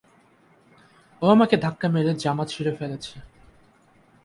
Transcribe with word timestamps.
ও 1.21 1.25
আমাকে 1.29 1.55
ধাক্কা 1.57 1.87
মেরে 1.89 2.11
জামা 2.13 2.45
ছিঁড়ে 2.45 2.71
ফেলেছে! 2.79 3.15